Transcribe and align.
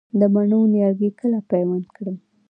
د 0.19 0.21
مڼو 0.33 0.59
نیالګي 0.73 1.09
کله 1.19 1.37
پیوند 1.49 1.85
کړم؟ 1.95 2.17